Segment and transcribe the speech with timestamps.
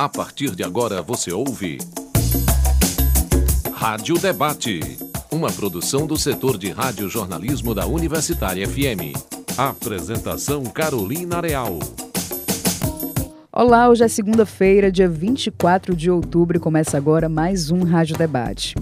[0.00, 1.76] A partir de agora você ouve.
[3.74, 4.80] Rádio Debate.
[5.30, 9.12] Uma produção do setor de rádio-jornalismo da Universitária FM.
[9.58, 11.78] Apresentação Carolina Real.
[13.52, 18.74] Olá, hoje é segunda-feira, dia 24 de outubro, e começa agora mais um Rádio Debate.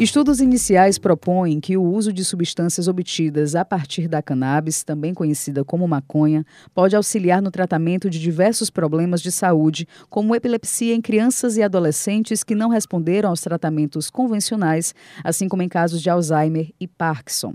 [0.00, 5.62] Estudos iniciais propõem que o uso de substâncias obtidas a partir da cannabis, também conhecida
[5.62, 6.42] como maconha,
[6.72, 12.42] pode auxiliar no tratamento de diversos problemas de saúde, como epilepsia em crianças e adolescentes
[12.42, 17.52] que não responderam aos tratamentos convencionais, assim como em casos de Alzheimer e Parkinson.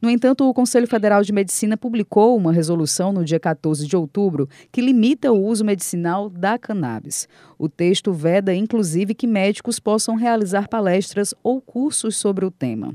[0.00, 4.48] No entanto, o Conselho Federal de Medicina publicou uma resolução no dia 14 de outubro
[4.70, 7.28] que limita o uso medicinal da cannabis.
[7.58, 12.94] O texto veda, inclusive, que médicos possam realizar palestras ou cursos sobre o tema.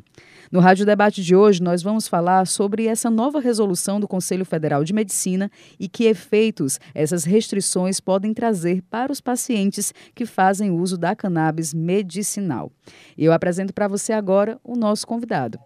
[0.52, 4.84] No Rádio Debate de hoje, nós vamos falar sobre essa nova resolução do Conselho Federal
[4.84, 10.98] de Medicina e que efeitos essas restrições podem trazer para os pacientes que fazem uso
[10.98, 12.72] da cannabis medicinal.
[13.16, 15.60] Eu apresento para você agora o nosso convidado.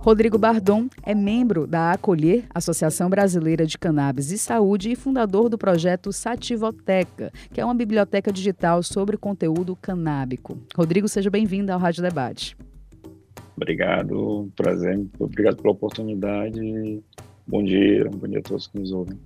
[0.00, 5.58] Rodrigo Bardon é membro da Acolher, Associação Brasileira de Cannabis e Saúde, e fundador do
[5.58, 10.56] projeto Sativoteca, que é uma biblioteca digital sobre conteúdo canábico.
[10.74, 12.56] Rodrigo, seja bem-vindo ao Rádio Debate.
[13.54, 17.02] Obrigado, prazer, obrigado pela oportunidade.
[17.46, 19.18] Bom dia, bom dia a todos que nos ouvem.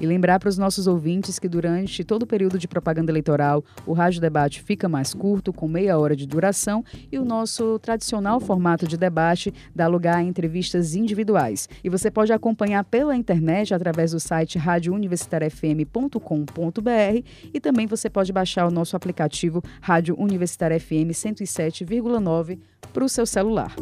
[0.00, 3.92] E lembrar para os nossos ouvintes que durante todo o período de propaganda eleitoral, o
[3.92, 8.86] Rádio Debate fica mais curto, com meia hora de duração, e o nosso tradicional formato
[8.86, 11.68] de debate dá lugar a entrevistas individuais.
[11.82, 18.66] E você pode acompanhar pela internet através do site radiouniversitariafm.com.br e também você pode baixar
[18.66, 22.58] o nosso aplicativo Rádio Universitária FM 107,9
[22.92, 23.74] para o seu celular.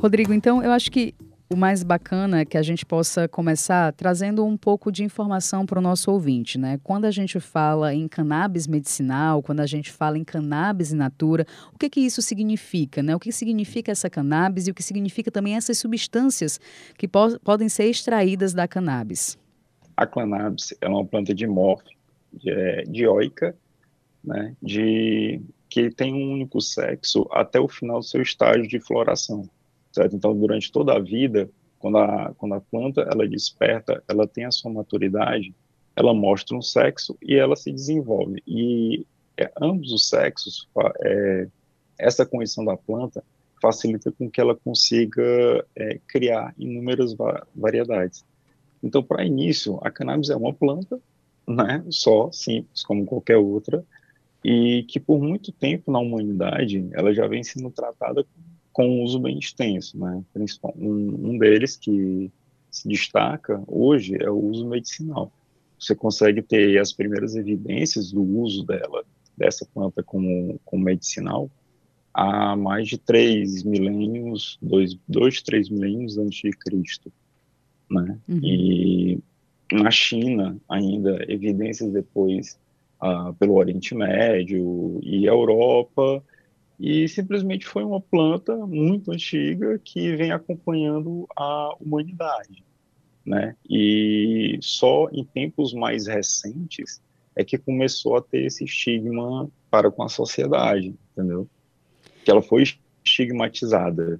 [0.00, 1.14] Rodrigo, então eu acho que
[1.52, 5.78] o mais bacana é que a gente possa começar trazendo um pouco de informação para
[5.78, 6.80] o nosso ouvinte, né?
[6.82, 11.44] Quando a gente fala em cannabis medicinal, quando a gente fala em cannabis in natura,
[11.74, 13.14] o que que isso significa, né?
[13.14, 16.58] O que significa essa cannabis e o que significa também essas substâncias
[16.96, 19.36] que po podem ser extraídas da cannabis?
[19.94, 21.46] A cannabis é uma planta de
[22.46, 23.54] é, dioica,
[24.24, 24.56] né?
[24.62, 29.46] De que tem um único sexo até o final do seu estágio de floração
[29.92, 30.16] certo?
[30.16, 34.50] Então, durante toda a vida, quando a, quando a planta ela desperta, ela tem a
[34.50, 35.54] sua maturidade,
[35.96, 38.42] ela mostra um sexo e ela se desenvolve.
[38.46, 39.06] E
[39.36, 40.68] é, ambos os sexos,
[41.04, 41.48] é,
[41.98, 43.24] essa condição da planta
[43.60, 48.24] facilita com que ela consiga é, criar inúmeras va variedades.
[48.82, 50.98] Então, para início, a cannabis é uma planta,
[51.46, 53.84] né, só, simples, como qualquer outra,
[54.42, 58.24] e que por muito tempo na humanidade ela já vem sendo tratada
[58.72, 60.22] com um uso bem extenso, né?
[60.76, 62.30] Um, um deles que
[62.70, 65.32] se destaca hoje é o uso medicinal.
[65.78, 69.04] Você consegue ter as primeiras evidências do uso dela,
[69.36, 71.50] dessa planta como, como medicinal,
[72.12, 77.12] há mais de três milênios, dois, dois três milênios antes de Cristo,
[77.90, 78.18] né?
[78.28, 78.40] Uhum.
[78.42, 79.18] E
[79.72, 82.58] na China, ainda, evidências depois
[83.02, 86.22] uh, pelo Oriente Médio e Europa,
[86.80, 92.64] e simplesmente foi uma planta muito antiga que vem acompanhando a humanidade,
[93.24, 93.54] né?
[93.68, 97.02] E só em tempos mais recentes
[97.36, 101.46] é que começou a ter esse estigma para com a sociedade, entendeu?
[102.24, 102.64] Que ela foi
[103.04, 104.18] estigmatizada.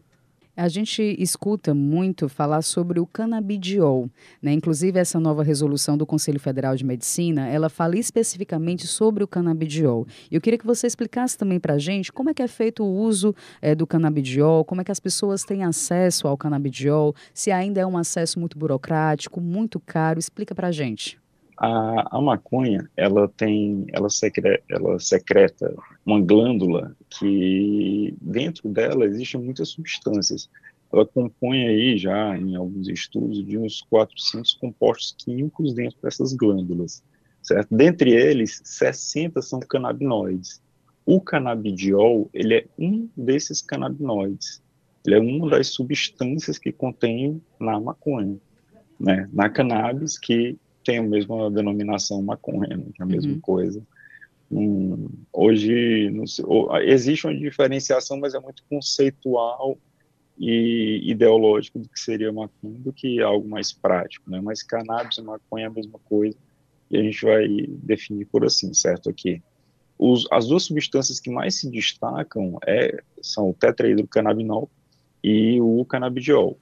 [0.56, 4.10] A gente escuta muito falar sobre o canabidiol,
[4.42, 4.52] né?
[4.52, 10.06] Inclusive essa nova resolução do Conselho Federal de Medicina, ela fala especificamente sobre o canabidiol.
[10.30, 12.92] Eu queria que você explicasse também para a gente como é que é feito o
[12.92, 17.80] uso é, do canabidiol, como é que as pessoas têm acesso ao canabidiol, se ainda
[17.80, 20.18] é um acesso muito burocrático, muito caro.
[20.18, 21.18] Explica para a gente.
[21.56, 24.08] A, maconha, ela tem, ela
[24.70, 25.74] ela secreta
[26.06, 30.48] uma glândula que dentro dela existem muitas substâncias.
[30.92, 37.02] Ela compõe aí já em alguns estudos de uns 400 compostos químicos dentro dessas glândulas,
[37.42, 37.74] certo?
[37.74, 40.60] Dentre eles, 60 são canabinoides.
[41.04, 44.62] O canabidiol, ele é um desses canabinoides.
[45.04, 48.36] Ele é uma das substâncias que contém na maconha,
[48.98, 49.28] né?
[49.32, 53.40] Na cannabis, que tem a mesma denominação maconha, né, que é a mesma uhum.
[53.40, 53.82] coisa.
[54.50, 56.44] Hum, hoje sei,
[56.82, 59.78] existe uma diferenciação, mas é muito conceitual
[60.38, 64.40] e ideológico do que seria maconha do que algo mais prático, né?
[64.40, 66.36] Mas cannabis e maconha é a mesma coisa
[66.90, 69.42] e a gente vai definir por assim, certo aqui.
[69.98, 74.68] os, as duas substâncias que mais se destacam é, são o tetrahidrocannabinol
[75.22, 76.58] e o canabidiol.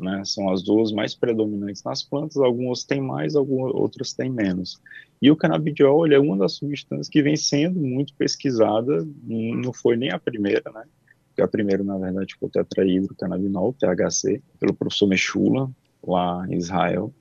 [0.00, 4.80] Né, são as duas mais predominantes nas plantas, algumas têm mais, algumas outras têm menos.
[5.20, 10.10] E o canabidiol é uma das substâncias que vem sendo muito pesquisada, não foi nem
[10.10, 10.84] a primeira, né?
[11.28, 15.70] Porque a primeira, na verdade, foi o tetrahidrocannabinol, THC, pelo professor Mechula,
[16.02, 17.12] lá em Israel,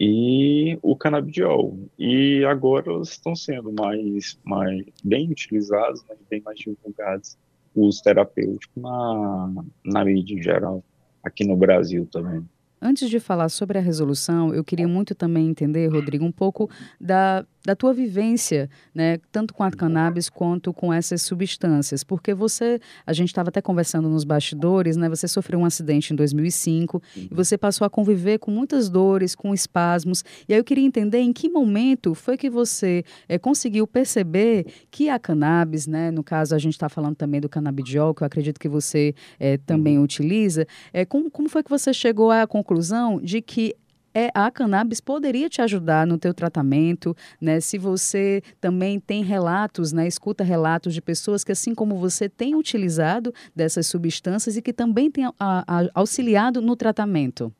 [0.00, 1.78] e o canabidiol.
[1.98, 7.36] E agora elas estão sendo mais, mais bem utilizados, né, bem mais divulgados,
[7.74, 9.52] os terapêuticos na,
[9.84, 10.82] na mídia em geral,
[11.22, 12.44] aqui no Brasil também.
[12.80, 16.70] Antes de falar sobre a resolução, eu queria muito também entender, Rodrigo, um pouco
[17.00, 22.80] da da tua vivência, né, tanto com a cannabis quanto com essas substâncias, porque você,
[23.06, 27.34] a gente estava até conversando nos bastidores, né, você sofreu um acidente em 2005 e
[27.34, 31.32] você passou a conviver com muitas dores, com espasmos, e aí eu queria entender em
[31.32, 36.58] que momento foi que você é, conseguiu perceber que a cannabis, né, no caso a
[36.58, 40.04] gente está falando também do canabidiol, que eu acredito que você é, também uhum.
[40.04, 43.74] utiliza, é, como, como foi que você chegou à conclusão de que
[44.14, 47.60] é, a cannabis poderia te ajudar no teu tratamento, né?
[47.60, 50.06] Se você também tem relatos, né?
[50.06, 55.10] Escuta relatos de pessoas que, assim como você, têm utilizado dessas substâncias e que também
[55.10, 57.52] têm a, a, auxiliado no tratamento.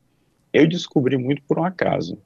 [0.53, 2.19] Eu descobri muito por um acaso,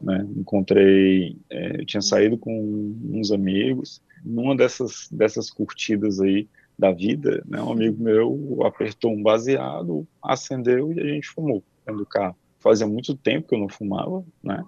[0.00, 0.26] né?
[0.36, 6.48] Encontrei, é, eu tinha saído com uns amigos, numa dessas, dessas curtidas aí
[6.78, 7.60] da vida, né?
[7.62, 12.86] Um amigo meu apertou um baseado, acendeu e a gente fumou dentro do carro fazia
[12.86, 14.64] muito tempo que eu não fumava, né?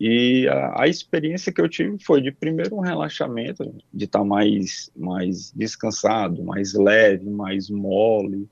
[0.00, 4.24] E a, a, experiência que eu tive foi de primeiro um relaxamento, de estar tá
[4.24, 8.48] mais, mais descansado, mais leve, mais mole.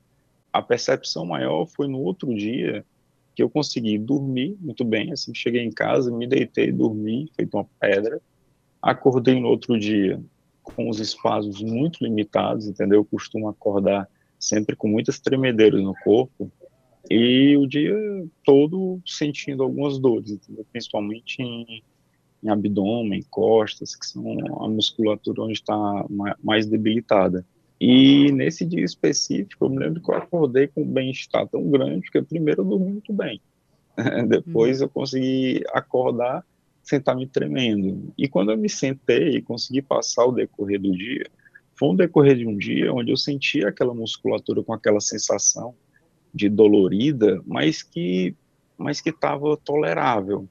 [0.53, 2.85] A percepção maior foi no outro dia
[3.35, 5.11] que eu consegui dormir muito bem.
[5.11, 8.21] Assim, cheguei em casa, me deitei, dormi, feito uma pedra.
[8.81, 10.21] Acordei no outro dia
[10.63, 12.99] com os espasmos muito limitados, entendeu?
[12.99, 14.07] Eu costumo acordar
[14.39, 16.51] sempre com muitas tremedeiras no corpo
[17.09, 17.95] e o dia
[18.43, 20.65] todo sentindo algumas dores, entendeu?
[20.71, 21.83] principalmente em,
[22.43, 24.23] em abdômen, costas, que são
[24.63, 26.05] a musculatura onde está
[26.43, 27.45] mais debilitada.
[27.79, 32.11] E nesse dia específico, eu me lembro que eu acordei com um bem-estar tão grande,
[32.11, 33.41] que primeiro eu dormi muito bem.
[34.27, 36.45] Depois eu consegui acordar
[36.83, 38.13] sem estar me tremendo.
[38.17, 41.25] E quando eu me sentei e consegui passar o decorrer do dia,
[41.73, 45.73] foi um decorrer de um dia onde eu sentia aquela musculatura com aquela sensação
[46.33, 48.35] de dolorida, mas que
[48.77, 50.49] mas que estava tolerável,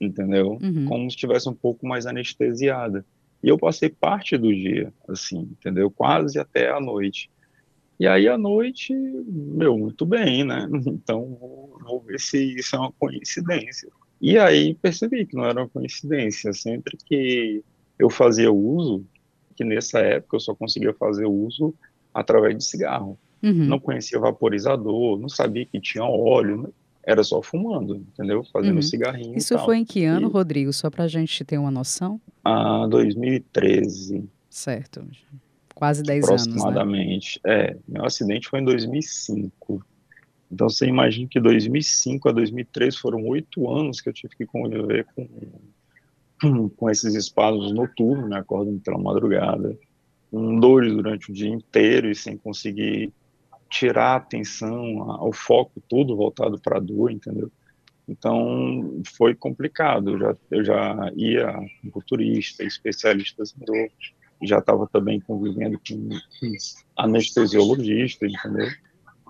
[0.00, 0.58] entendeu?
[0.60, 0.86] Uhum.
[0.86, 3.06] Como se estivesse um pouco mais anestesiada.
[3.40, 5.88] E eu passei parte do dia, assim, entendeu?
[5.88, 7.30] Quase até a noite.
[7.98, 10.68] E aí à noite, meu, muito bem, né?
[10.86, 13.88] Então vou, vou ver se isso é uma coincidência.
[14.20, 16.52] E aí percebi que não era uma coincidência.
[16.52, 17.62] Sempre que
[17.98, 19.04] eu fazia uso,
[19.54, 21.74] que nessa época eu só conseguia fazer uso
[22.12, 23.18] através de cigarro.
[23.44, 23.66] Uhum.
[23.66, 28.42] Não conhecia vaporizador, não sabia que tinha óleo, era só fumando, entendeu?
[28.50, 28.82] Fazendo uhum.
[28.82, 29.36] cigarrinho.
[29.36, 30.32] Isso foi em que ano, e...
[30.32, 30.72] Rodrigo?
[30.72, 32.18] Só para a gente ter uma noção?
[32.42, 34.24] Ah, 2013.
[34.48, 35.06] Certo.
[35.74, 36.46] Quase 10 anos.
[36.46, 36.52] Né?
[36.52, 37.40] Aproximadamente.
[37.44, 37.54] Né?
[37.54, 39.84] É, meu acidente foi em 2005.
[40.50, 45.06] Então você imagina que 2005 a 2003 foram oito anos que eu tive que conviver
[45.14, 48.38] com, com esses espasmos noturnos, né?
[48.38, 49.76] Acordando pela madrugada,
[50.30, 53.12] com dores durante o dia inteiro e sem conseguir
[53.74, 57.50] tirar a atenção, o foco todo voltado para a dor, entendeu?
[58.06, 60.10] Então, foi complicado.
[60.10, 61.52] Eu já, eu já ia
[61.82, 63.88] com culturista, especialistas em dor,
[64.44, 66.52] já estava também convivendo com, com
[66.96, 68.68] anestesiologista, entendeu?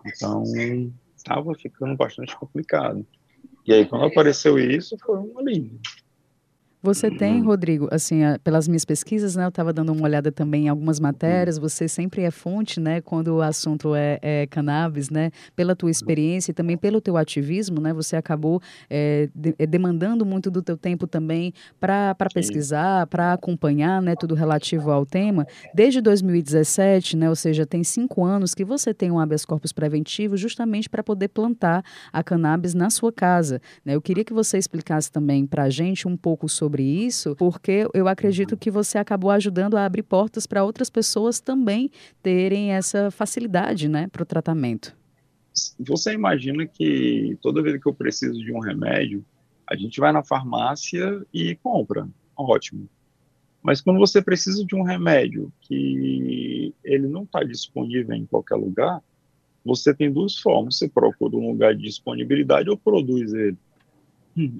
[0.04, 0.44] Então,
[1.16, 3.06] estava ficando bastante complicado.
[3.66, 5.80] E aí, quando apareceu isso, foi um alívio.
[6.84, 7.46] Você tem, uhum.
[7.46, 11.56] Rodrigo, assim, pelas minhas pesquisas, né, eu estava dando uma olhada também em algumas matérias,
[11.56, 16.50] você sempre é fonte, né, quando o assunto é, é cannabis, né, pela tua experiência
[16.50, 18.60] e também pelo teu ativismo, né, você acabou
[18.90, 24.34] é, de, é, demandando muito do teu tempo também para pesquisar, para acompanhar, né, tudo
[24.34, 25.46] relativo ao tema.
[25.74, 30.36] Desde 2017, né, ou seja, tem cinco anos que você tem um habeas corpus preventivo
[30.36, 33.58] justamente para poder plantar a cannabis na sua casa.
[33.82, 33.94] Né?
[33.94, 37.86] Eu queria que você explicasse também para a gente um pouco sobre sobre isso, porque
[37.94, 41.88] eu acredito que você acabou ajudando a abrir portas para outras pessoas também
[42.20, 44.96] terem essa facilidade, né, para o tratamento.
[45.78, 49.24] Você imagina que toda vez que eu preciso de um remédio,
[49.64, 52.88] a gente vai na farmácia e compra, ótimo.
[53.62, 59.00] Mas quando você precisa de um remédio que ele não está disponível em qualquer lugar,
[59.64, 63.56] você tem duas formas: você procura um lugar de disponibilidade ou produz ele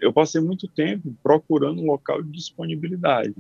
[0.01, 3.35] eu passei muito tempo procurando um local de disponibilidade.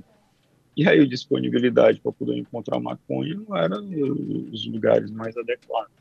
[0.76, 5.92] E aí a disponibilidade para poder encontrar maconha não era os lugares mais adequados.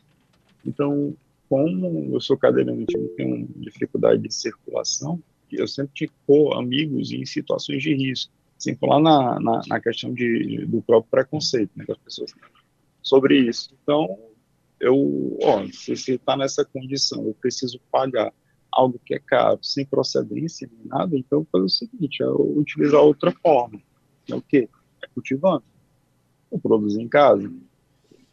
[0.66, 1.16] Então,
[1.48, 5.22] como eu sou cadeirante e tenho dificuldade de circulação,
[5.52, 6.12] eu sempre tive
[6.56, 8.32] amigos em situações de risco.
[8.58, 12.34] Sem falar na, na, na questão de, do próprio preconceito né, das pessoas
[13.02, 13.76] sobre isso.
[13.84, 14.18] Então,
[14.80, 18.34] eu, ó, se você está nessa condição, eu preciso pagar
[18.76, 23.32] algo que é caro, sem procedência, nem nada, então fazer o seguinte, é utilizar outra
[23.32, 23.82] forma.
[24.30, 24.70] É o quê?
[25.14, 25.64] Cultivando.
[26.52, 27.52] Eu produzo em casa.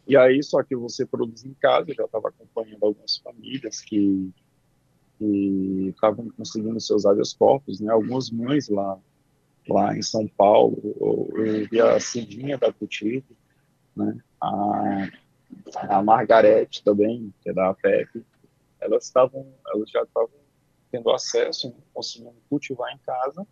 [0.07, 4.31] E aí, só que você produz em casa, eu já estava acompanhando algumas famílias que
[5.89, 7.91] estavam conseguindo seus habeas corpus, né?
[7.91, 8.97] Algumas mães lá,
[9.69, 13.27] lá em São Paulo, eu vi a Cidinha da Cultivo,
[13.95, 14.17] né?
[14.41, 15.09] A,
[15.75, 18.23] a Margarete também, que é da APEP,
[18.81, 20.29] elas estavam, elas já estavam
[20.91, 21.75] tendo acesso, né?
[21.93, 23.47] conseguindo cultivar em casa,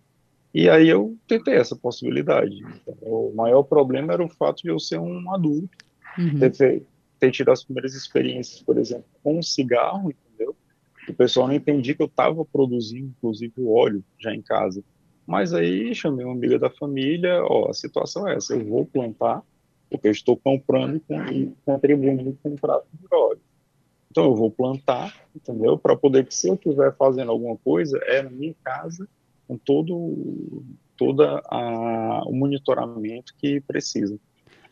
[0.53, 2.55] e aí eu tentei essa possibilidade.
[2.81, 5.69] Então, o maior problema era o fato de eu ser um adulto,
[6.17, 6.39] uhum.
[6.49, 6.83] ter,
[7.19, 10.55] ter tido as primeiras experiências, por exemplo, com um cigarro, entendeu?
[11.07, 14.83] O pessoal não entendia que eu estava produzindo, inclusive, o óleo já em casa.
[15.25, 19.43] Mas aí chamei uma amiga da família, ó, a situação é essa, eu vou plantar,
[19.89, 23.41] porque eu estou comprando e contribuindo com o prato de óleo.
[24.19, 25.77] Então eu vou plantar, entendeu?
[25.77, 29.07] Para poder que se eu estiver fazendo alguma coisa, é na minha casa,
[29.47, 30.61] com todo
[30.97, 34.19] toda a, o monitoramento que precisa.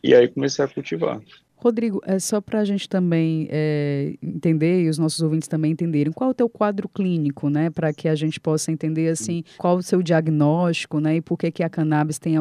[0.04, 1.22] E aí comecei a cultivar.
[1.56, 6.12] Rodrigo, é só para a gente também é, entender e os nossos ouvintes também entenderem
[6.12, 9.78] qual é o teu quadro clínico, né, para que a gente possa entender assim qual
[9.78, 12.34] o seu diagnóstico, né, e por que que a cannabis tem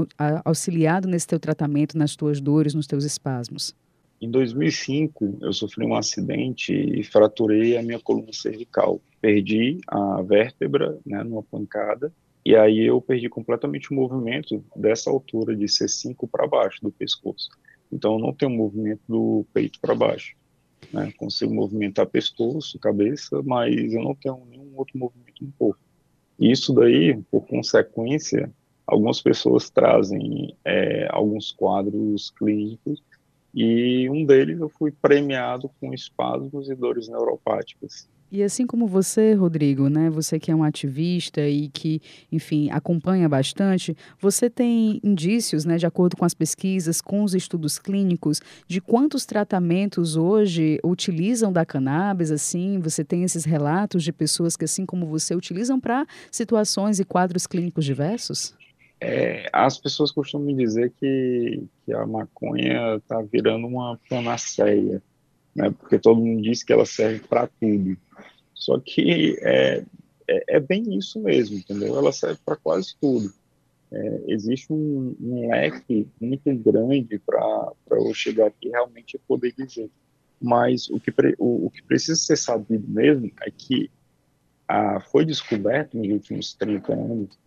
[0.43, 3.73] auxiliado nesse teu tratamento, nas tuas dores, nos teus espasmos.
[4.19, 8.99] Em 2005, eu sofri um acidente e fraturei a minha coluna cervical.
[9.21, 12.11] Perdi a vértebra, né, numa pancada,
[12.43, 17.49] e aí eu perdi completamente o movimento dessa altura de C5 para baixo do pescoço.
[17.91, 20.35] Então eu não tenho movimento do peito para baixo.
[20.91, 21.11] Né?
[21.17, 25.79] Consigo movimentar pescoço, cabeça, mas eu não tenho nenhum outro movimento no corpo.
[26.39, 28.51] Isso daí, por consequência,
[28.85, 33.03] algumas pessoas trazem é, alguns quadros clínicos
[33.59, 38.07] e um deles eu fui premiado com espasmos e dores neuropáticas.
[38.31, 43.27] E assim como você, Rodrigo, né, você que é um ativista e que, enfim, acompanha
[43.27, 48.79] bastante, você tem indícios, né, de acordo com as pesquisas, com os estudos clínicos, de
[48.79, 54.85] quantos tratamentos hoje utilizam da cannabis, assim, você tem esses relatos de pessoas que, assim
[54.85, 58.53] como você, utilizam para situações e quadros clínicos diversos?
[58.99, 65.01] É, as pessoas costumam dizer que, que a maconha está virando uma panaceia,
[65.55, 67.95] né, porque todo mundo diz que ela serve para tudo.
[68.53, 69.83] Só que é,
[70.27, 71.95] é, é, bem isso mesmo, entendeu?
[71.95, 73.31] Ela serve para quase tudo.
[73.91, 79.89] É, existe um, um, leque muito grande para eu chegar aqui realmente poder dizer.
[80.41, 83.89] Mas o que, o, o, que precisa ser sabido mesmo é que
[84.67, 87.39] ah, foi descoberto nos últimos 30 anos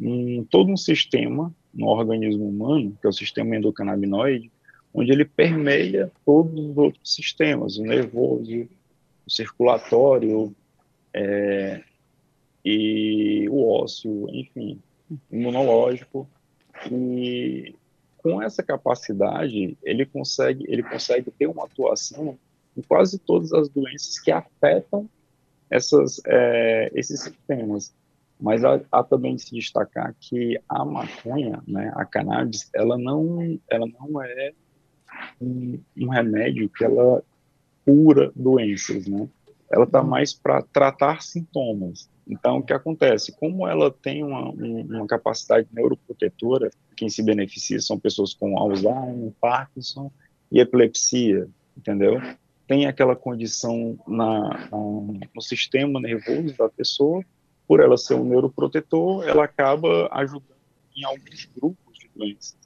[0.00, 4.50] um, todo um sistema no organismo humano, que é o sistema endocannabinoide,
[4.92, 8.66] onde ele permeia todos os outros sistemas, o nervoso,
[9.26, 10.54] o circulatório
[11.12, 11.82] é,
[12.64, 14.80] e o ósseo, enfim,
[15.30, 16.28] imunológico.
[16.90, 17.74] E
[18.18, 22.38] com essa capacidade, ele consegue, ele consegue ter uma atuação
[22.76, 25.08] em quase todas as doenças que afetam
[25.70, 27.94] essas, é, esses sistemas.
[28.38, 33.58] Mas há, há, também de se destacar que a maconha, né, a cannabis, ela não,
[33.70, 34.52] ela não é
[35.40, 37.22] um, um remédio que ela
[37.84, 39.28] cura doenças, né?
[39.70, 40.08] ela está uhum.
[40.08, 42.08] mais para tratar sintomas.
[42.26, 43.36] Então, o que acontece?
[43.36, 50.10] Como ela tem uma, uma, capacidade neuroprotetora, quem se beneficia são pessoas com Alzheimer, Parkinson
[50.50, 52.20] e epilepsia, entendeu?
[52.66, 54.78] Tem aquela condição na, na,
[55.34, 57.24] no sistema nervoso da pessoa,
[57.66, 60.56] por ela ser um neuroprotetor, ela acaba ajudando
[60.96, 62.56] em alguns grupos de doenças.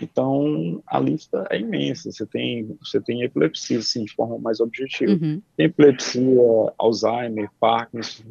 [0.00, 2.12] Então, a lista é imensa.
[2.12, 5.12] Você tem, você tem epilepsia, assim, de forma mais objetiva.
[5.12, 5.42] Uhum.
[5.56, 6.40] Tem epilepsia,
[6.78, 8.24] Alzheimer, Parkinson,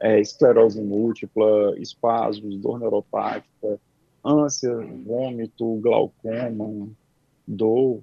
[0.00, 3.80] é, esclerose múltipla, espasmos, dor neuropática,
[4.24, 6.88] ânsia, vômito, glaucoma,
[7.46, 8.02] dor.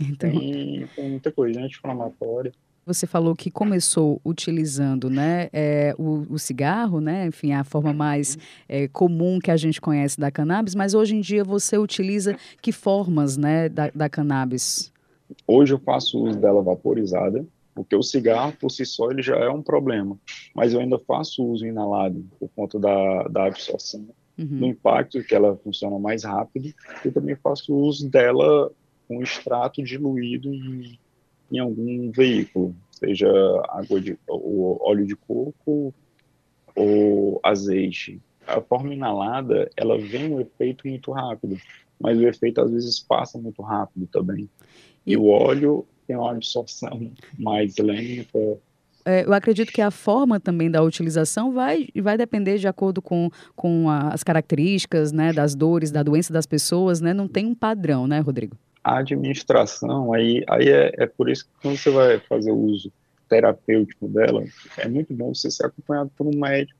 [0.00, 0.30] Então...
[0.30, 2.52] tem, tem muita coisa, anti-inflamatória.
[2.86, 8.36] Você falou que começou utilizando né, é, o, o, cigarro, né, enfim, a forma mais
[8.68, 12.72] é, comum que a gente conhece da cannabis, mas hoje em dia você utiliza que
[12.72, 14.92] formas né, da, da cannabis?
[15.46, 19.48] Hoje eu faço uso dela vaporizada, porque o cigarro por si só ele já é
[19.48, 20.18] um problema,
[20.54, 24.06] mas eu ainda faço uso inalado por conta da, da absorção
[24.38, 24.58] uhum.
[24.58, 26.72] do impacto, que ela funciona mais rápido,
[27.04, 28.70] e também faço uso dela
[29.08, 30.98] com extrato diluído em,
[31.50, 33.28] em algum veículo, seja
[33.68, 35.94] água de, ou óleo de coco
[36.74, 38.20] ou azeite.
[38.46, 41.56] A forma inalada, ela vem um efeito muito rápido,
[42.00, 44.48] mas o efeito às vezes passa muito rápido também.
[45.06, 48.58] E, e o óleo tem uma absorção mais lenta,
[49.04, 53.28] é, eu acredito que a forma também da utilização vai, vai depender de acordo com,
[53.54, 57.12] com as características né, das dores, da doença das pessoas, né?
[57.12, 58.56] Não tem um padrão, né, Rodrigo?
[58.84, 62.92] Administração, aí, aí é, é por isso que quando você vai fazer o uso
[63.28, 64.44] terapêutico dela,
[64.76, 66.78] é muito bom você ser acompanhado por um médico,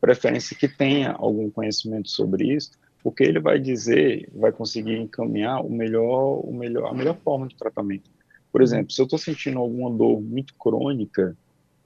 [0.00, 2.72] preferência que tenha algum conhecimento sobre isso,
[3.02, 7.56] porque ele vai dizer, vai conseguir encaminhar o melhor, o melhor, a melhor forma de
[7.56, 8.10] tratamento.
[8.50, 11.36] Por exemplo, se eu estou sentindo alguma dor muito crônica,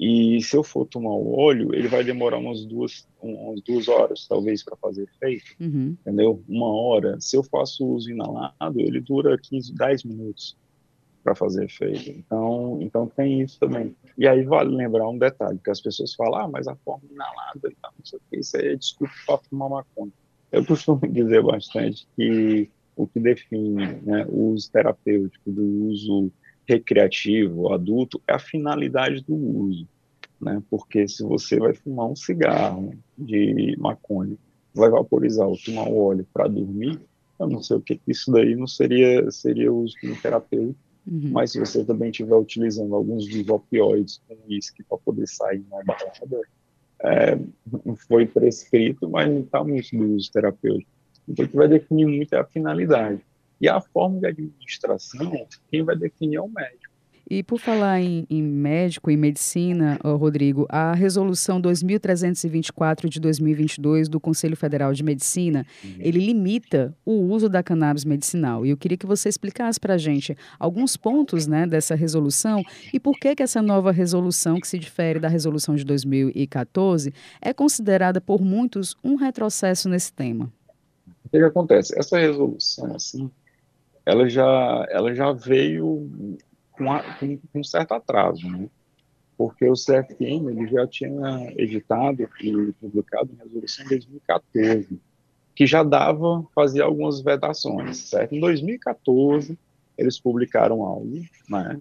[0.00, 4.26] e se eu for tomar o óleo, ele vai demorar umas duas, umas duas horas,
[4.26, 5.54] talvez, para fazer efeito.
[5.61, 5.95] Uhum.
[6.00, 6.42] Entendeu?
[6.49, 7.21] Uma hora.
[7.21, 10.57] Se eu faço uso inalado, ele dura 15, 10 minutos
[11.23, 12.12] para fazer efeito.
[12.12, 13.95] Então, então tem isso também.
[14.16, 17.69] E aí vale lembrar um detalhe, que as pessoas falam, ah, mas a forma inalada
[17.69, 20.12] e tal, não sei o que, isso aí é desculpa para fumar maconha.
[20.50, 26.33] Eu costumo dizer bastante que o que define né, o uso terapêutico do uso
[26.71, 29.89] recreativo, adulto, é a finalidade do uso.
[30.41, 30.62] Né?
[30.71, 34.37] Porque se você vai fumar um cigarro de maconha,
[34.75, 37.00] vai vaporizar ou tomar um óleo para dormir,
[37.39, 41.31] eu não sei o que isso daí não seria seria uso como terapêutico, uhum.
[41.33, 45.83] mas se você também estiver utilizando alguns dos opioides com uísque para poder sair na
[45.83, 46.41] balada,
[47.03, 47.39] é,
[48.07, 50.91] foi prescrito, mas não está muito do uso terapêutico.
[51.27, 53.21] Então, o que vai definir muito é a finalidade.
[53.61, 56.90] E a forma de administração, quem vai definir é o médico.
[57.31, 64.09] E por falar em, em médico e medicina, oh, Rodrigo, a resolução 2324 de 2022
[64.09, 65.95] do Conselho Federal de Medicina, uhum.
[66.00, 68.67] ele limita o uso da cannabis medicinal.
[68.67, 72.99] E eu queria que você explicasse para a gente alguns pontos né, dessa resolução e
[72.99, 78.21] por que, que essa nova resolução, que se difere da resolução de 2014, é considerada
[78.21, 80.52] por muitos um retrocesso nesse tema.
[81.25, 81.97] O que, que acontece?
[81.97, 83.30] Essa resolução, assim,
[84.04, 86.39] ela já, ela já veio
[86.73, 88.69] com, a, com, com um certo atraso, né?
[89.41, 95.00] porque o CFM ele já tinha editado e publicado uma resolução em 2014,
[95.54, 98.34] que já dava, fazia algumas vedações, certo?
[98.34, 99.58] Em 2014,
[99.97, 101.80] eles publicaram algo, né,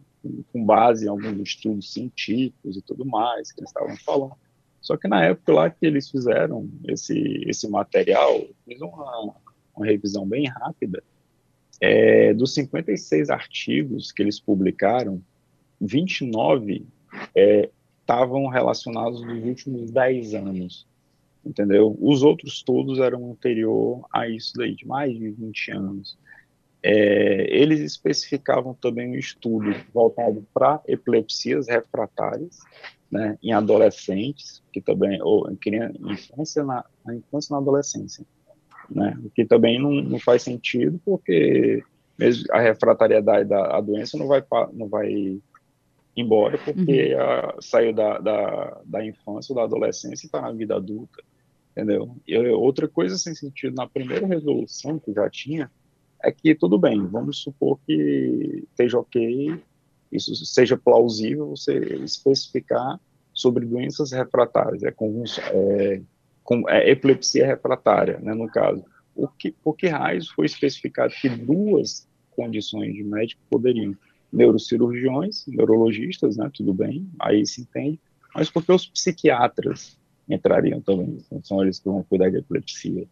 [0.53, 4.37] com base em alguns estudos científicos e tudo mais que eles estavam falando.
[4.79, 9.33] Só que na época lá que eles fizeram esse, esse material, fiz uma,
[9.75, 11.03] uma revisão bem rápida,
[11.81, 15.21] é, dos 56 artigos que eles publicaram,
[15.79, 16.85] 29
[18.01, 20.87] estavam é, relacionados nos últimos 10 anos,
[21.45, 21.97] entendeu?
[22.01, 26.17] Os outros todos eram anterior a isso daí, de mais de 20 anos.
[26.81, 32.59] É, eles especificavam também um estudo voltado para epilepsias refratárias,
[33.11, 35.57] né, em adolescentes, que também, ou em
[36.11, 38.25] infância na, na infância e na adolescência
[38.91, 39.17] né?
[39.23, 41.83] O que também não, não faz sentido, porque
[42.17, 45.39] mesmo a refratariedade da doença não vai, não vai
[46.15, 47.21] embora, porque uhum.
[47.21, 51.23] a, saiu da, da, da infância ou da adolescência e está na vida adulta,
[51.71, 52.15] entendeu?
[52.27, 55.71] E outra coisa sem sentido, na primeira resolução que já tinha,
[56.21, 59.55] é que tudo bem, vamos supor que esteja ok,
[60.11, 62.99] isso seja plausível você especificar
[63.33, 66.01] sobre doenças refratárias, é, é
[66.49, 68.83] com é, epilepsia refratária, né, no caso.
[69.15, 73.95] O que, por que raios foi especificado que duas condições de médico poderiam?
[74.33, 77.99] Neurocirurgiões, neurologistas, né, tudo bem, aí se entende,
[78.33, 83.07] mas porque os psiquiatras entrariam também, então, são eles que vão cuidar de epilepsia,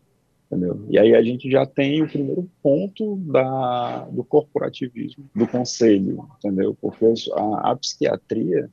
[0.45, 0.83] entendeu?
[0.89, 6.75] E aí a gente já tem o primeiro ponto da, do corporativismo do conselho, entendeu?
[6.79, 8.69] Porque a, a psiquiatria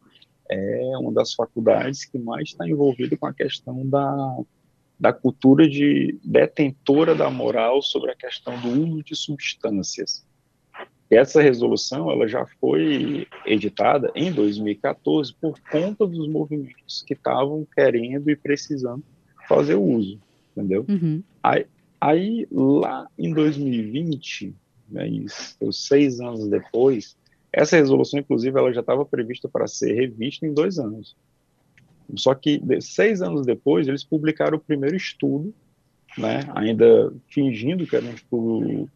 [0.51, 4.39] é uma das faculdades que mais está envolvida com a questão da,
[4.99, 10.25] da cultura de detentora da moral sobre a questão do uso de substâncias.
[11.11, 18.31] Essa resolução ela já foi editada em 2014 por conta dos movimentos que estavam querendo
[18.31, 19.05] e precisando
[19.49, 20.19] fazer o uso,
[20.53, 20.85] entendeu?
[20.89, 21.23] Uhum.
[21.43, 21.67] Aí,
[22.01, 24.55] aí, lá em 2020,
[24.89, 27.17] né, isso, seis anos depois,
[27.53, 31.17] essa resolução, inclusive, ela já estava prevista para ser revista em dois anos.
[32.17, 35.55] Só que seis anos depois, eles publicaram o primeiro estudo,
[36.17, 38.89] né, ainda fingindo que era um estudo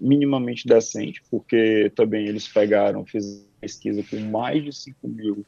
[0.00, 5.44] minimamente decente, porque também eles pegaram, fizeram pesquisa com mais de 5 mil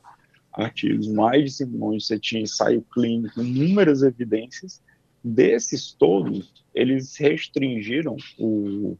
[0.52, 4.82] artigos, mais de 5 milhões, você tinha ensaio clínico, inúmeras evidências,
[5.24, 8.96] Desses todos, eles restringiram o,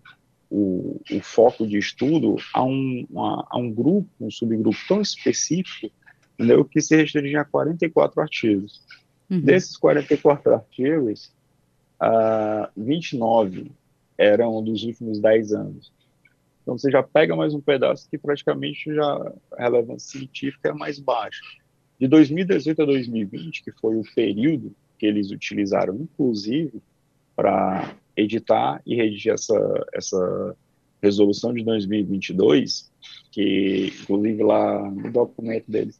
[0.49, 5.93] o, o foco de estudo a um, a, a um grupo, um subgrupo tão específico,
[6.35, 6.65] entendeu?
[6.65, 8.83] que se restringe a 44 artigos.
[9.31, 9.41] Uhum.
[9.41, 11.33] Desses 44 artigos,
[12.01, 13.71] uh, 29
[14.19, 15.93] eram dos últimos 10 anos.
[16.63, 20.99] Então você já pega mais um pedaço que praticamente já a relevância científica é mais
[20.99, 21.43] baixa.
[21.99, 26.81] De 2018 a 2020, que foi o período que eles utilizaram, inclusive,
[27.35, 30.57] para editar e redigir essa, essa
[31.03, 32.91] resolução de 2022,
[33.33, 35.99] que inclusive lá no documento deles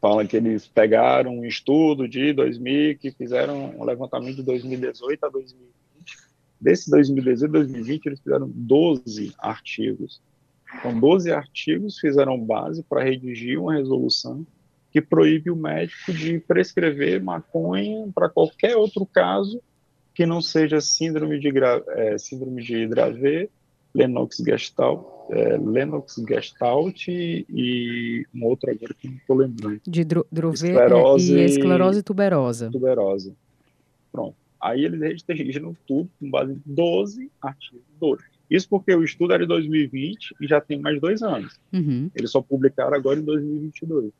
[0.00, 5.28] fala que eles pegaram um estudo de 2000 que fizeram um levantamento de 2018 a
[5.28, 5.70] 2020.
[6.60, 10.20] Desse 2018 a 2020 eles fizeram 12 artigos.
[10.78, 14.46] Então 12 artigos fizeram base para redigir uma resolução
[14.90, 19.62] que proíbe o médico de prescrever maconha para qualquer outro caso
[20.14, 21.52] que não seja síndrome de,
[21.90, 23.50] é, síndrome de Dravet,
[23.94, 29.80] Lennox-Gestalt, é, Lennox-Gestalt e, e um outro agora que não estou lembrando.
[29.86, 32.70] De Dravet esclerose, e esclerose tuberosa.
[32.70, 33.34] Tuberosa.
[34.12, 34.36] Pronto.
[34.60, 37.82] Aí eles restringiram tudo com base em 12 artigos.
[37.98, 38.22] 12.
[38.50, 41.58] Isso porque o estudo era de 2020 e já tem mais dois anos.
[41.72, 42.10] Uhum.
[42.14, 44.12] Eles só publicaram agora em 2022.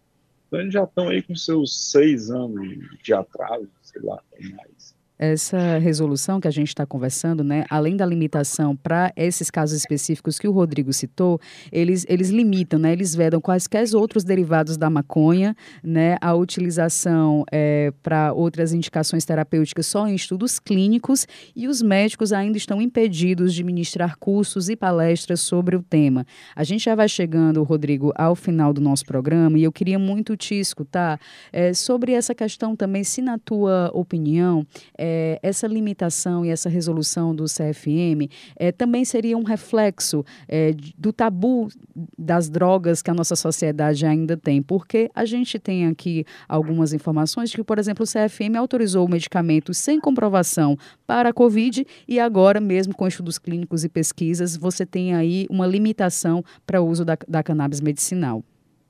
[0.47, 5.77] Então eles já estão aí com seus seis anos de atraso, sei lá, mais essa
[5.77, 10.49] resolução que a gente está conversando, né, além da limitação para esses casos específicos que
[10.49, 11.39] o Rodrigo citou,
[11.71, 15.55] eles, eles limitam, né, eles vedam quaisquer outros derivados da maconha,
[15.85, 22.33] né, a utilização é, para outras indicações terapêuticas só em estudos clínicos e os médicos
[22.33, 26.25] ainda estão impedidos de ministrar cursos e palestras sobre o tema.
[26.57, 30.35] A gente já vai chegando, Rodrigo, ao final do nosso programa e eu queria muito
[30.35, 31.21] te escutar
[31.53, 36.69] é, sobre essa questão também, se na tua opinião, é, é, essa limitação e essa
[36.69, 41.69] resolução do CFM é, também seria um reflexo é, do tabu
[42.17, 47.51] das drogas que a nossa sociedade ainda tem, porque a gente tem aqui algumas informações
[47.51, 52.21] de que, por exemplo, o CFM autorizou o medicamento sem comprovação para a Covid e
[52.21, 57.05] agora, mesmo com estudos clínicos e pesquisas, você tem aí uma limitação para o uso
[57.05, 58.45] da, da cannabis medicinal.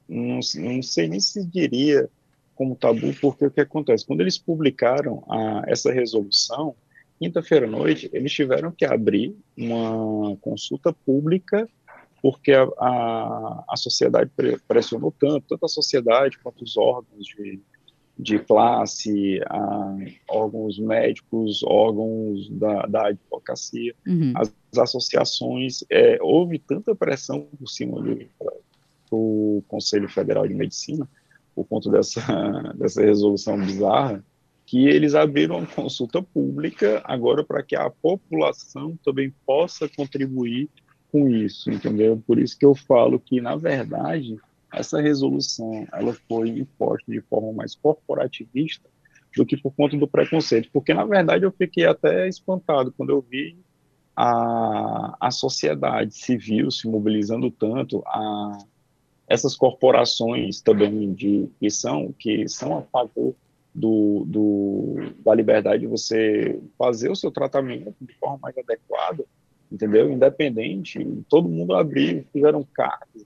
[0.06, 2.10] Não, não sei nem se diria
[2.60, 4.04] como tabu, porque o que acontece?
[4.04, 6.74] Quando eles publicaram a, essa resolução,
[7.18, 11.66] quinta-feira à noite, eles tiveram que abrir uma consulta pública,
[12.20, 14.30] porque a, a, a sociedade
[14.68, 17.60] pressionou tanto, tanto a sociedade quanto os órgãos de,
[18.18, 19.96] de classe, a,
[20.28, 24.34] órgãos médicos, órgãos da, da advocacia, uhum.
[24.36, 28.18] as, as, associações, é, houve tanta pressão por cima do,
[29.10, 31.08] do Conselho Federal de Medicina,
[31.54, 32.20] por conta dessa,
[32.76, 34.24] dessa resolução bizarra,
[34.66, 40.68] que eles abriram uma consulta pública agora para que a população também possa contribuir
[41.10, 42.22] com isso, entendeu?
[42.24, 44.38] Por isso que eu falo que, na verdade,
[44.72, 48.88] essa resolução ela foi imposta de forma mais corporativista
[49.36, 53.20] do que por conta do preconceito, porque, na verdade, eu fiquei até espantado quando eu
[53.20, 53.56] vi
[54.16, 58.58] a, a sociedade civil se mobilizando tanto, a,
[59.30, 63.32] essas corporações também de que são que são a favor
[63.72, 69.24] do, do, da liberdade de você fazer o seu tratamento de forma mais adequada,
[69.70, 70.10] entendeu?
[70.10, 73.24] Independente, todo mundo abriu, fizeram cartas,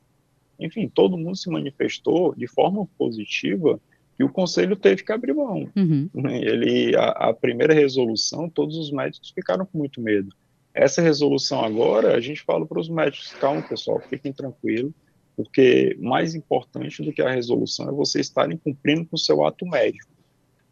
[0.60, 3.80] enfim, todo mundo se manifestou de forma positiva
[4.14, 5.66] que o conselho teve que abrir mão.
[5.74, 6.10] Uhum.
[6.30, 10.28] Ele, a, a, primeira resolução, todos os médicos ficaram com muito medo.
[10.74, 14.92] Essa resolução agora, a gente fala para os médicos, calma pessoal, fiquem tranquilos,
[15.36, 19.66] porque mais importante do que a resolução é vocês estarem cumprindo com o seu ato
[19.66, 20.10] médico.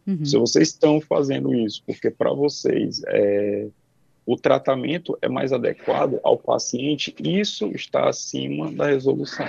[0.07, 0.25] Uhum.
[0.25, 3.69] Se vocês estão fazendo isso porque para vocês é,
[4.25, 9.49] o tratamento é mais adequado ao paciente, isso está acima da resolução.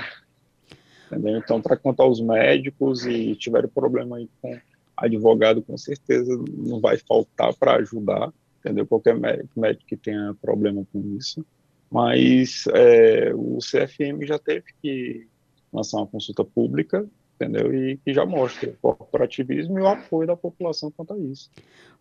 [1.08, 1.38] Entendeu?
[1.38, 4.58] Então, para contar aos médicos e tiver problema aí com
[4.97, 8.86] advogado, com certeza não vai faltar para ajudar, entendeu?
[8.86, 9.15] Qualquer
[9.56, 11.45] médico que tenha problema com isso
[11.93, 15.27] mas é, o CFM já teve que
[15.71, 17.08] lançar uma consulta pública,
[17.43, 17.73] entendeu?
[17.73, 21.49] E que já mostra o corporativismo e o apoio da população quanto a isso.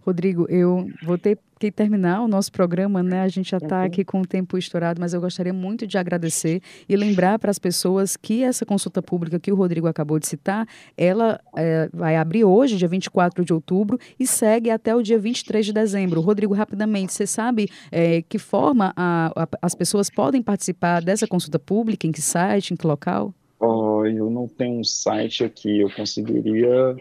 [0.04, 3.22] Rodrigo, eu vou ter que terminar o nosso programa, né?
[3.22, 6.60] A gente já está aqui com o tempo estourado, mas eu gostaria muito de agradecer
[6.88, 10.66] e lembrar para as pessoas que essa consulta pública que o Rodrigo acabou de citar,
[10.96, 15.66] ela é, vai abrir hoje, dia 24 de outubro, e segue até o dia 23
[15.66, 16.20] de dezembro.
[16.20, 21.60] Rodrigo, rapidamente, você sabe é, que forma a, a, as pessoas podem participar dessa consulta
[21.60, 23.32] pública, em que site, em que local?
[23.62, 26.96] Eu não tenho um site aqui, eu conseguiria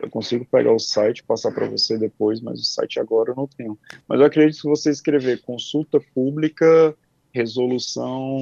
[0.00, 3.48] Eu consigo pegar o site, passar para você depois, mas o site agora eu não
[3.48, 3.76] tenho.
[4.06, 6.96] Mas eu acredito que você escrever consulta pública,
[7.32, 8.38] resolução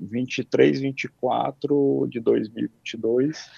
[0.00, 3.48] 2324 de 2022,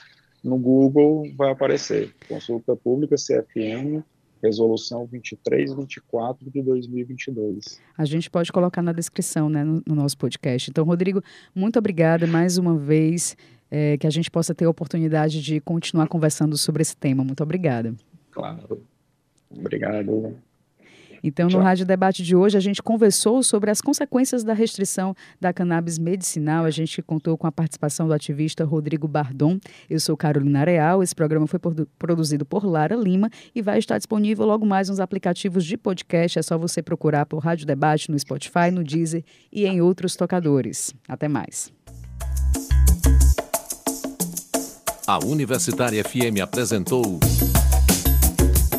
[0.44, 2.14] no Google vai aparecer.
[2.28, 4.04] Consulta pública CFM,
[4.42, 7.80] resolução 2324 de 2022.
[7.98, 10.70] A gente pode colocar na descrição, né, no, no nosso podcast.
[10.70, 11.22] Então, Rodrigo,
[11.54, 13.36] muito obrigada mais uma vez
[13.70, 17.24] é, que a gente possa ter a oportunidade de continuar conversando sobre esse tema.
[17.24, 17.94] Muito obrigada.
[18.30, 18.82] Claro.
[19.50, 20.36] Obrigado.
[21.22, 25.52] Então, no Rádio Debate de hoje, a gente conversou sobre as consequências da restrição da
[25.52, 26.64] cannabis medicinal.
[26.64, 29.58] A gente contou com a participação do ativista Rodrigo Bardon.
[29.90, 31.02] Eu sou Carolina Real.
[31.02, 31.58] Esse programa foi
[31.98, 36.38] produzido por Lara Lima e vai estar disponível logo mais nos aplicativos de podcast.
[36.38, 40.94] É só você procurar por Rádio Debate no Spotify, no Deezer e em outros tocadores.
[41.08, 41.72] Até mais.
[45.06, 47.20] A Universitária FM apresentou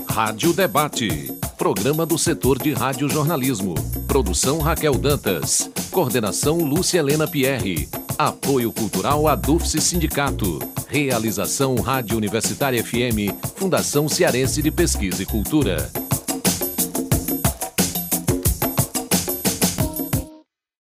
[0.09, 3.75] Rádio Debate, programa do setor de radiojornalismo.
[4.05, 5.69] Produção Raquel Dantas.
[5.89, 7.87] Coordenação Lúcia Helena Pierre.
[8.17, 10.59] Apoio Cultural Adufse Sindicato.
[10.89, 15.89] Realização Rádio Universitária FM, Fundação Cearense de Pesquisa e Cultura.